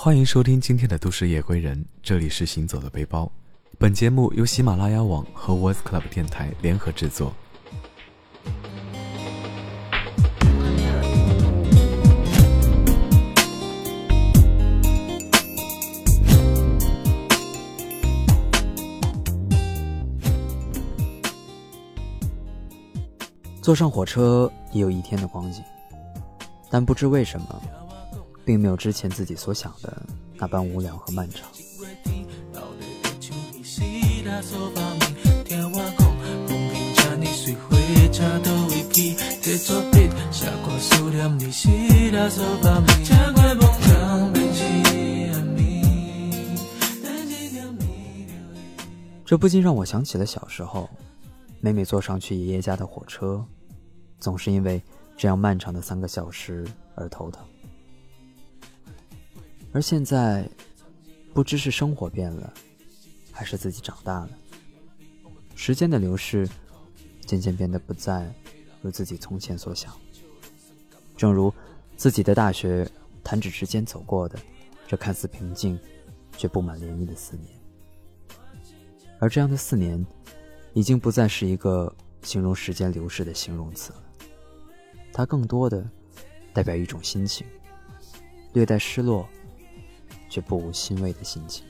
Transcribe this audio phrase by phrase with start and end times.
[0.00, 3.28] 欢迎收听今天的都市夜归人，这里是行走的背包。
[3.78, 7.34] 本节目由喜马拉雅网和 Voice Club 电台联合制作。
[23.60, 25.60] 坐上火车也有一天的光景，
[26.70, 27.62] 但不知为什么，
[28.48, 30.02] 并没有之前自己所想的
[30.38, 31.46] 那般无聊和漫长。
[49.26, 50.88] 这不禁让我想起了小时候，
[51.60, 53.44] 每每坐上去爷爷家的火车，
[54.18, 54.82] 总是因为
[55.18, 57.44] 这样漫长的三个小时而头疼。
[59.72, 60.48] 而现在，
[61.34, 62.52] 不知是生活变了，
[63.30, 64.30] 还是自己长大了，
[65.54, 66.48] 时间的流逝
[67.26, 68.32] 渐渐变得不再
[68.80, 69.94] 如自己从前所想。
[71.16, 71.52] 正如
[71.96, 72.88] 自己的大学
[73.22, 74.38] 弹指之间走过的
[74.86, 75.78] 这看似平静，
[76.36, 77.48] 却布满涟漪的四年。
[79.20, 80.04] 而这样的四年，
[80.72, 84.02] 已经不再是一个形容时间流逝的形容词了。
[85.12, 85.84] 它更多的
[86.54, 87.46] 代表一种心情，
[88.52, 89.28] 略带失落，
[90.28, 91.64] 却不无欣慰的心情。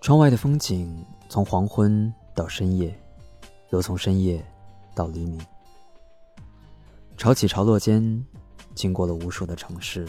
[0.00, 2.94] 窗外的风景，从黄昏到深夜，
[3.70, 4.44] 又从深夜
[4.94, 5.40] 到黎明。
[7.24, 8.22] 潮起潮落间，
[8.74, 10.06] 经过了无数的城市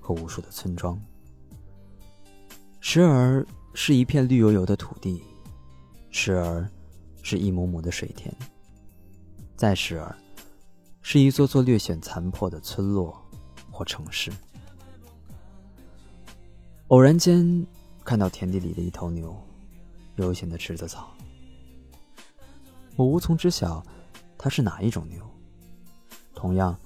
[0.00, 0.98] 和无数的村庄。
[2.80, 5.22] 时而是一片绿油油的土地，
[6.08, 6.66] 时而
[7.22, 8.34] 是一亩亩的水田，
[9.56, 10.16] 再时而
[11.02, 13.14] 是一座座略显残破的村落
[13.70, 14.32] 或城市。
[16.86, 17.66] 偶然间。
[18.02, 19.36] 看到田地里的一头牛，
[20.16, 21.10] 悠闲的吃着草。
[22.96, 23.84] 我无从知晓
[24.38, 25.22] 它是哪一种牛，
[26.38, 26.78] 同样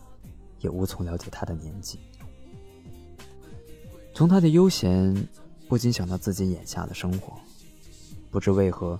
[0.60, 1.98] 也无从了解他的年纪。
[4.14, 5.14] 从他的悠闲，
[5.68, 7.38] 不禁想到自己眼下的生活，
[8.30, 8.98] 不知为何，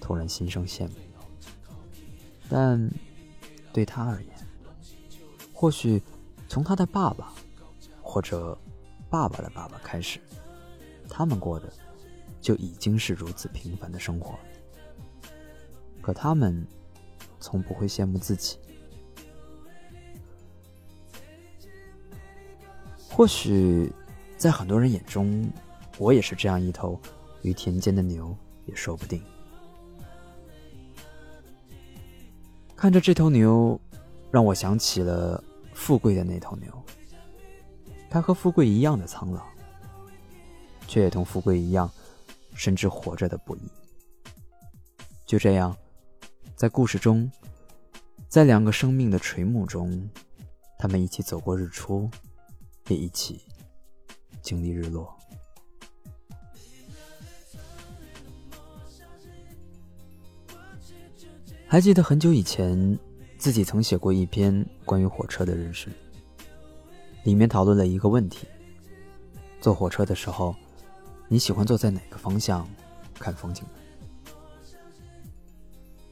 [0.00, 0.94] 突然心生羡慕。
[2.48, 2.90] 但
[3.70, 4.34] 对他而言，
[5.52, 6.02] 或许
[6.48, 7.34] 从他的爸爸，
[8.00, 8.56] 或者
[9.10, 10.18] 爸爸的爸爸开始。
[11.06, 11.70] 他们过的
[12.40, 14.38] 就已经是如此平凡的生活，
[16.00, 16.66] 可他们
[17.38, 18.56] 从不会羡慕自己。
[23.22, 23.88] 或许
[24.36, 25.48] 在很多人眼中，
[25.96, 27.00] 我也是这样一头
[27.42, 29.22] 于田间的牛，也说不定。
[32.74, 33.80] 看着这头牛，
[34.32, 35.40] 让我想起了
[35.72, 36.66] 富贵的那头牛，
[38.10, 39.46] 它和富贵一样的苍老。
[40.88, 41.88] 却也同富贵一样，
[42.56, 43.60] 深知活着的不易。
[45.24, 45.76] 就这样，
[46.56, 47.30] 在故事中，
[48.26, 50.10] 在两个生命的垂暮中，
[50.76, 52.10] 他们一起走过日出，
[52.88, 53.40] 也一起
[54.42, 55.14] 经历日落。
[61.66, 62.98] 还记得很久以前，
[63.38, 65.88] 自己曾写过一篇关于火车的日志，
[67.24, 68.46] 里面讨论了一个问题：
[69.60, 70.54] 坐火车的时候。
[71.28, 72.68] 你喜欢坐在哪个方向
[73.14, 73.64] 看风景？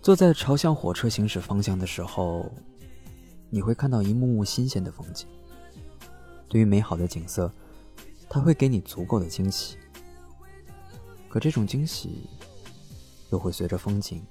[0.01, 2.51] 坐在朝向火车行驶方向的时候，
[3.51, 5.29] 你会看到一幕幕新鲜的风景。
[6.51, 7.51] 对于美好的景色，
[8.29, 9.79] 它会给你足够的惊喜。
[11.29, 12.29] 可这种惊喜，
[13.31, 14.23] 又会随着风景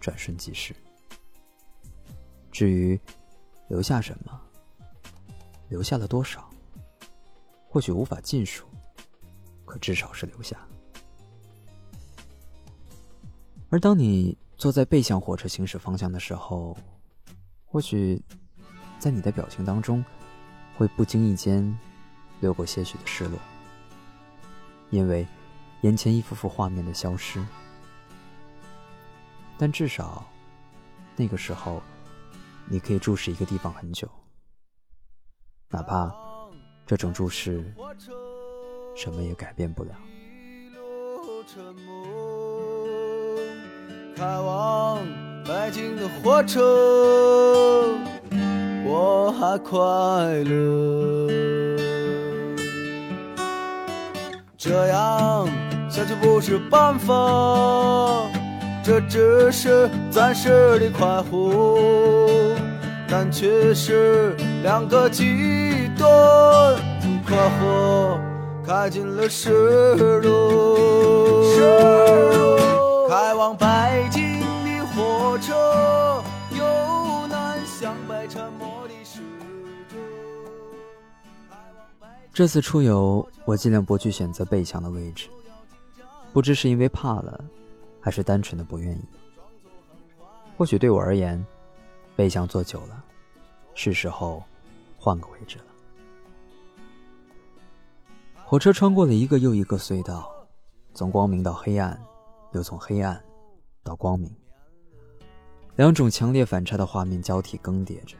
[0.00, 0.74] 转瞬即逝。
[2.50, 2.98] 至于
[3.68, 4.40] 留下什么，
[5.68, 6.48] 留下了多少，
[7.68, 8.66] 或许无法尽数。
[9.66, 10.56] 可至少是留下。
[13.68, 16.78] 而当你坐在背向火车行驶方向的时候，
[17.64, 18.22] 或许
[18.98, 20.02] 在你的表情当中，
[20.76, 21.76] 会不经意间
[22.40, 23.38] 流过些许的失落，
[24.90, 25.26] 因为
[25.82, 27.42] 眼前一幅幅画面的消失。
[29.58, 30.24] 但至少，
[31.16, 31.82] 那个时候，
[32.66, 34.06] 你可以注视一个地方很久，
[35.70, 36.12] 哪怕
[36.84, 37.74] 这种注视。
[38.94, 39.94] 什么也改变不了。
[44.16, 45.06] 开往
[45.44, 47.94] 北京的火车。
[49.32, 49.76] 还快
[50.44, 51.28] 乐。
[54.58, 55.48] 这样
[55.88, 57.14] 下去不是办法，
[58.82, 61.78] 这只是暂时的快活，
[63.08, 66.74] 但却是两个极端，
[67.26, 68.18] 快活
[68.66, 69.50] 开进了失
[70.22, 71.44] 落，
[73.08, 73.56] 开往
[82.36, 85.30] 这次出游，我尽量不去选择背墙的位置，
[86.34, 87.42] 不知是因为怕了，
[87.98, 89.00] 还是单纯的不愿意。
[90.54, 91.42] 或许对我而言，
[92.14, 93.02] 背墙坐久了，
[93.74, 94.44] 是时候
[94.98, 95.64] 换个位置了。
[98.44, 100.30] 火车穿过了一个又一个隧道，
[100.92, 101.98] 从光明到黑暗，
[102.52, 103.18] 又从黑暗
[103.82, 104.30] 到光明，
[105.76, 108.14] 两种强烈反差的画面交替更迭着。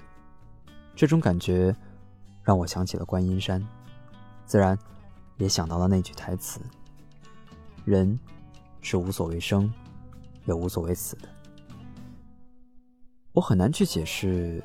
[0.94, 1.76] 这种感觉，
[2.42, 3.62] 让我想起了观音山。
[4.46, 4.78] 自然，
[5.38, 6.60] 也想到了那句台词
[7.84, 8.18] ：“人
[8.80, 9.72] 是无所谓生，
[10.44, 11.28] 也无所谓死的。”
[13.34, 14.62] 我很难去解释，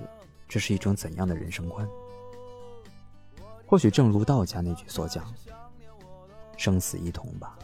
[0.47, 1.87] 这是一种怎样的人生观。
[3.65, 5.25] 或许正如道家那句所讲
[6.57, 7.57] ：“生死一同吧。”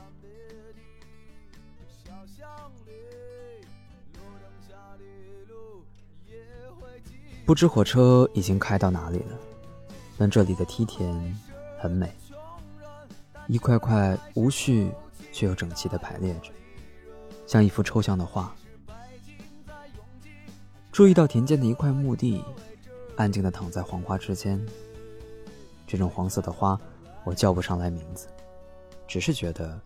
[7.45, 9.37] 不知火车已经开到哪里了，
[10.17, 11.46] 但这里的梯田。
[11.77, 12.11] 很美，
[13.47, 14.91] 一块块无序
[15.31, 16.51] 却又整齐的排列着，
[17.45, 18.53] 像一幅抽象的画。
[20.91, 22.43] 注意到田间的一块墓地，
[23.15, 24.59] 安静的躺在黄花之间。
[25.85, 26.79] 这种黄色的花，
[27.23, 28.27] 我叫不上来名字，
[29.07, 29.79] 只是觉得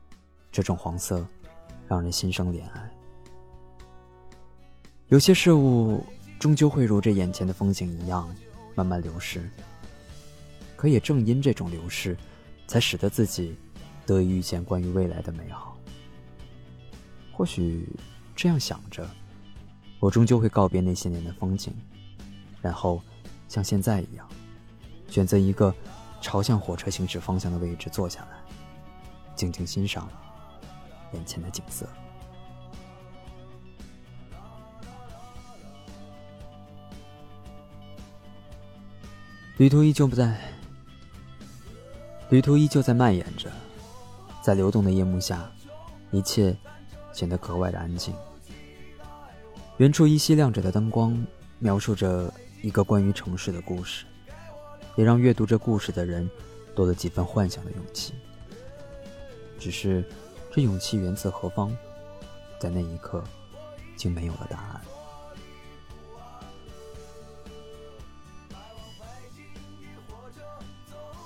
[0.51, 1.25] 这种黄色
[1.87, 2.89] 让人心生怜爱。
[5.09, 6.03] 有些事物
[6.39, 8.33] 终究会如这眼前的风景一样，
[8.73, 9.47] 慢慢流逝。
[10.81, 12.17] 可也正因这种流逝，
[12.65, 13.55] 才使得自己
[14.03, 15.77] 得以遇见关于未来的美好。
[17.31, 17.87] 或许
[18.35, 19.07] 这样想着，
[19.99, 21.71] 我终究会告别那些年的风景，
[22.63, 22.99] 然后
[23.47, 24.27] 像现在一样，
[25.07, 25.71] 选择一个
[26.19, 28.39] 朝向火车行驶方向的位置坐下来，
[29.35, 30.09] 静静欣赏
[31.13, 31.87] 眼前的景色。
[39.57, 40.50] 旅途依旧不在。
[42.31, 43.51] 旅途依旧在蔓延着，
[44.41, 45.51] 在流动的夜幕下，
[46.11, 46.55] 一切
[47.11, 48.15] 显得格外的安静。
[49.79, 51.13] 远处依稀亮着的灯光，
[51.59, 54.05] 描述着一个关于城市的故事，
[54.95, 56.29] 也让阅读这故事的人
[56.73, 58.13] 多了几分幻想的勇气。
[59.59, 60.01] 只是，
[60.53, 61.75] 这勇气源自何方，
[62.57, 63.21] 在那一刻，
[63.97, 64.81] 竟没有了答案。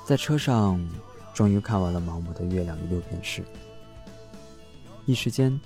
[0.06, 0.80] 在车上，
[1.34, 3.42] 终于看完了毛姆的《月亮与六便士》。
[5.07, 5.60] 一时间，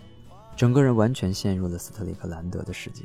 [0.56, 3.04] 整个人完全陷入了斯特里克兰德的世界，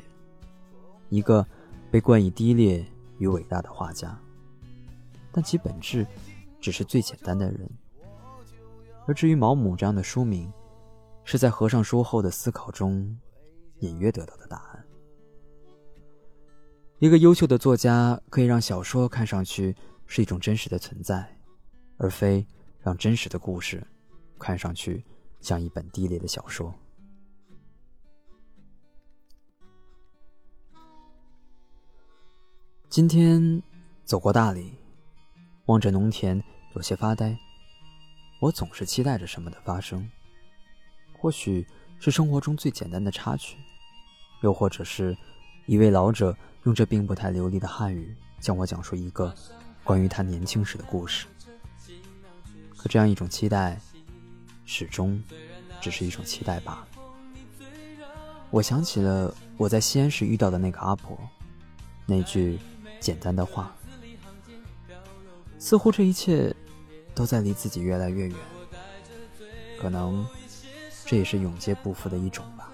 [1.09, 1.45] 一个
[1.91, 2.85] 被冠以低劣
[3.17, 4.17] 与伟大的画家，
[5.33, 6.07] 但其本质
[6.61, 7.69] 只是最简单的人。
[9.05, 10.49] 而至于毛姆这样的书名，
[11.25, 13.13] 是在合上书后的思考中，
[13.79, 14.85] 隐约得到的答案。
[16.99, 19.75] 一个优秀的作家可以让小说看上去。
[20.07, 21.37] 是一种真实的存在，
[21.97, 22.45] 而非
[22.81, 23.85] 让真实的故事
[24.39, 25.03] 看上去
[25.41, 26.73] 像一本低劣的小说。
[32.87, 33.61] 今天
[34.05, 34.77] 走过大理，
[35.65, 36.41] 望着农田，
[36.75, 37.37] 有些发呆。
[38.39, 40.09] 我总是期待着什么的发生，
[41.17, 41.65] 或许
[41.99, 43.57] 是生活中最简单的插曲，
[44.43, 45.17] 又或者是
[45.65, 49.33] 一位老者用这并不太流利的汉语向我讲述一个。
[49.85, 51.27] 关于他年轻时的故事，
[52.75, 53.79] 可这样一种期待，
[54.65, 55.23] 始终
[55.79, 56.87] 只是一种期待罢了。
[58.49, 61.15] 我想起了我在西安时遇到的那个阿婆，
[62.07, 62.57] 那句
[62.99, 63.75] 简单的话，
[65.59, 66.53] 似乎这一切
[67.13, 68.35] 都在离自己越来越远。
[69.79, 70.25] 可能
[71.05, 72.71] 这也是永劫不复的一种吧。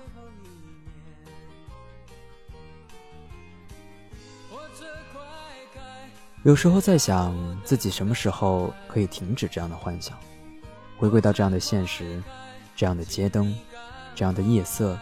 [6.43, 10.17] 有时候在想，自己什么时候可以停止这样的幻想，
[10.98, 12.21] 回归到这样的现实，
[12.75, 13.55] 这样的街灯，
[14.15, 14.98] 这样的夜色，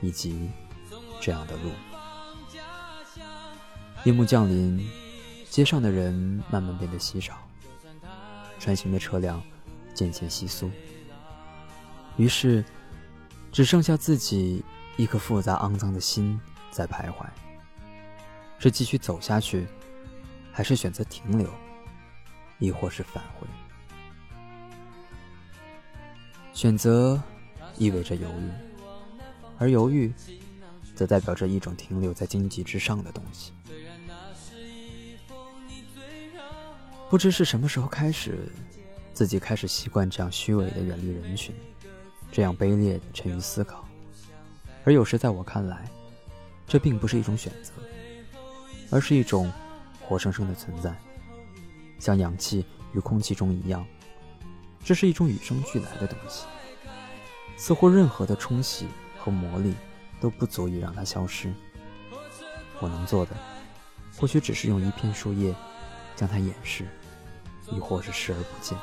[0.00, 0.48] 以及
[1.20, 1.72] 这样的路。
[4.04, 4.88] 夜幕降临，
[5.50, 6.14] 街上的人
[6.48, 7.34] 慢慢变得稀少，
[8.60, 9.42] 穿行的车辆
[9.92, 10.70] 渐渐稀疏，
[12.16, 12.64] 于是
[13.50, 14.64] 只剩下自己
[14.96, 17.26] 一颗复杂肮脏的心在徘徊：
[18.60, 19.66] 是继续走下去？
[20.58, 21.48] 还是选择停留，
[22.58, 23.46] 亦或是返回？
[26.52, 27.22] 选择
[27.76, 28.50] 意味着犹豫，
[29.56, 30.12] 而犹豫
[30.96, 33.52] 则代表着一种停留在荆棘之上的东西。
[37.08, 38.50] 不知是什么时候开始，
[39.14, 41.54] 自己开始习惯这样虚伪的远离人群，
[42.32, 43.88] 这样卑劣的沉于思考。
[44.84, 45.88] 而有时在我看来，
[46.66, 47.72] 这并不是一种选择，
[48.90, 49.48] 而是一种
[50.08, 50.96] 活生生的存在，
[51.98, 53.84] 像氧气与空气中一样。
[54.82, 56.46] 这是一种与生俱来的东西，
[57.58, 58.88] 似乎任何的冲洗
[59.18, 59.74] 和磨砺
[60.18, 61.52] 都不足以让它消失。
[62.80, 63.36] 我能做的，
[64.16, 65.54] 或许只是用一片树叶
[66.16, 66.88] 将它掩饰。
[67.70, 68.78] 亦或是视而不见，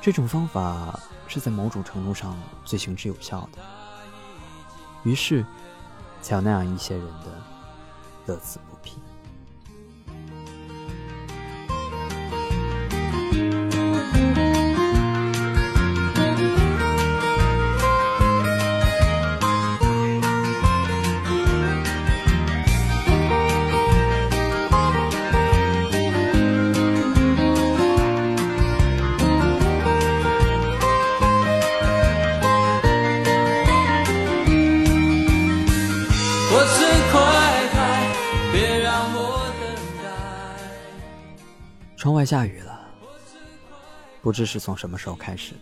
[0.00, 3.58] 这种方法是在某种程度上最行之有效的。
[5.02, 5.44] 于是，
[6.22, 7.42] 才有那样一些人的
[8.26, 8.75] 乐此不
[41.96, 42.78] 窗外下雨了，
[44.20, 45.54] 不知是从什么时候开始。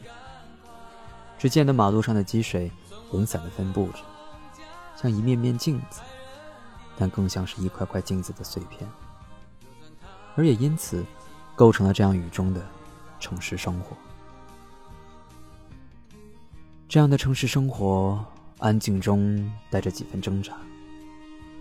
[1.39, 2.71] 只见得马路上的积水
[3.13, 3.99] 零散的分布着，
[4.97, 6.01] 像一面面镜子，
[6.99, 8.89] 但更像是一块块镜子的碎片，
[10.35, 11.05] 而也因此
[11.55, 12.61] 构成了这样雨中的
[13.21, 13.97] 城市生活。
[16.89, 18.25] 这样的城市生活，
[18.59, 20.55] 安静中带着几分挣扎，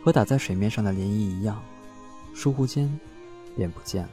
[0.04, 1.62] 和打在水面上的涟漪一样，
[2.34, 3.00] 疏忽间
[3.56, 4.10] 便不见了。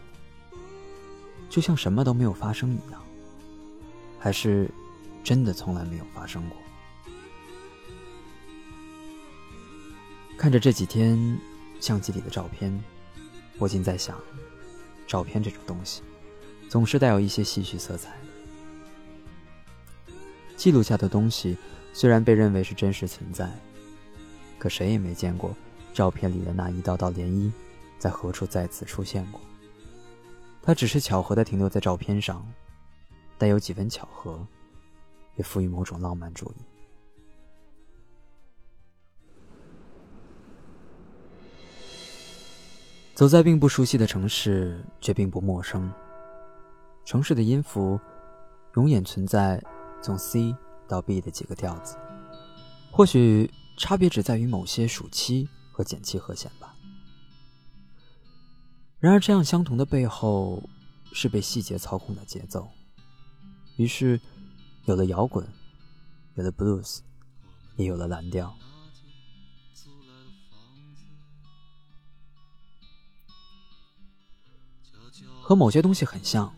[1.51, 3.03] 就像什么都没有发生一样，
[4.19, 4.71] 还是
[5.25, 6.57] 真的从来没有发生过？
[10.39, 11.37] 看着这几天
[11.81, 12.73] 相机里的照片，
[13.59, 14.17] 我竟在想，
[15.09, 16.03] 照片这种东西，
[16.69, 18.13] 总是带有一些戏谑色彩。
[20.57, 21.57] 记录下的东西
[21.93, 23.51] 虽然被认为是真实存在，
[24.57, 25.55] 可谁也没见过
[25.93, 27.51] 照片里的那一道道涟漪
[27.99, 29.41] 在何处再次出现过。
[30.63, 32.47] 它只是巧合的停留在照片上，
[33.39, 34.47] 带有几分巧合，
[35.37, 36.63] 也赋予某种浪漫主义。
[43.15, 45.93] 走在并不熟悉的城市，却并不陌生。
[47.05, 47.99] 城市的音符，
[48.77, 49.63] 永远存在
[50.01, 50.55] 从 C
[50.87, 51.97] 到 B 的几个调子，
[52.91, 56.75] 或许差别只在于某些属七和减七和弦吧。
[59.01, 60.63] 然而，这样相同的背后，
[61.15, 62.69] 是被细节操控的节奏。
[63.77, 64.21] 于是，
[64.85, 65.49] 有了摇滚，
[66.35, 66.99] 有了 blues，
[67.77, 68.55] 也有了蓝调。
[75.41, 76.55] 和某些东西很像，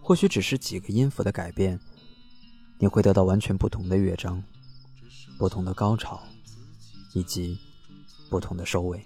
[0.00, 1.78] 或许只是几个音符的改变，
[2.78, 4.42] 你会得到完全不同的乐章，
[5.38, 6.18] 不同的高潮，
[7.12, 7.60] 以及
[8.30, 9.04] 不同的收尾。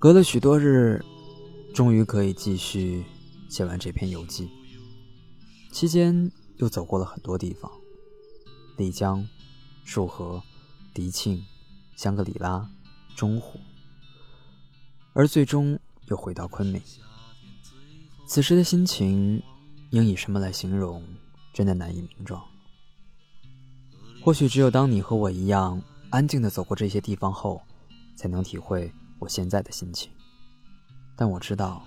[0.00, 1.04] 隔了许多日，
[1.74, 3.04] 终于可以继续
[3.50, 4.48] 写完这篇游记。
[5.70, 7.70] 期间又走过了很多地方：
[8.78, 9.28] 丽江、
[9.84, 10.42] 束河、
[10.94, 11.44] 迪庆、
[11.96, 12.66] 香格里拉、
[13.14, 13.60] 中湖，
[15.12, 16.80] 而最终又回到昆明。
[18.26, 19.42] 此时的心情，
[19.90, 21.04] 应以什么来形容，
[21.52, 22.42] 真的难以名状。
[24.22, 27.60] 或许只有当你和我一样安静的走过这些地方后，
[28.16, 28.90] 才能体会。
[29.20, 30.10] 我现在的心情，
[31.14, 31.86] 但我知道，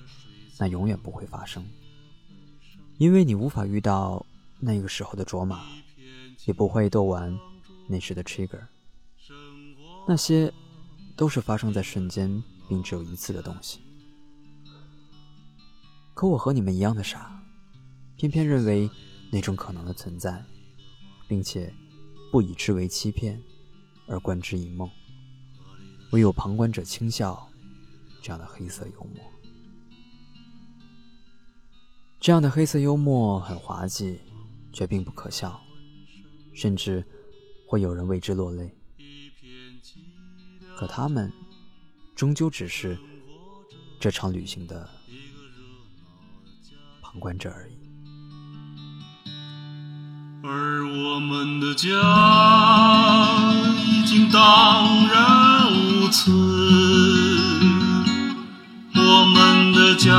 [0.59, 1.65] 那永远不会发生，
[2.99, 4.25] 因为你无法遇到
[4.59, 5.65] 那个时候的卓玛，
[6.45, 7.37] 也不会斗完
[7.89, 8.61] 那时的 trigger，
[10.07, 10.53] 那些
[11.15, 13.81] 都是发生在瞬间并只有一次的东西。
[16.13, 17.43] 可我和你们一样的傻，
[18.15, 18.87] 偏偏认为
[19.31, 20.45] 那种可能的存在，
[21.27, 21.73] 并且
[22.31, 23.41] 不以之为欺骗，
[24.07, 24.87] 而观之以梦。
[26.13, 27.49] 唯有旁观者轻笑，
[28.21, 29.19] 这样的黑色幽默，
[32.19, 34.19] 这样的黑色幽默很滑稽，
[34.71, 35.59] 却并不可笑，
[36.53, 37.03] 甚至
[37.67, 38.77] 会有人为之落泪。
[40.77, 41.33] 可他们
[42.15, 42.95] 终究只是
[43.99, 44.87] 这场旅行的
[47.01, 47.73] 旁观者而已。
[50.43, 51.89] 而我们的家
[53.73, 54.62] 已经大。
[56.13, 56.31] 村，
[58.95, 60.11] 我们的家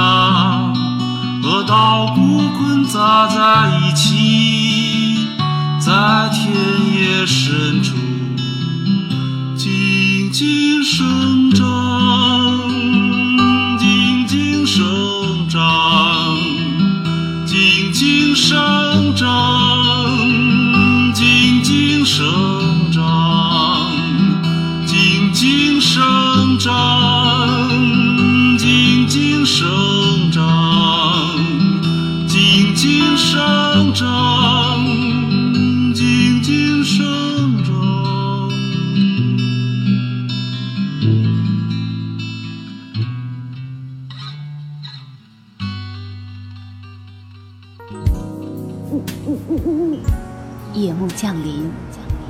[1.40, 3.73] 和稻谷混杂在。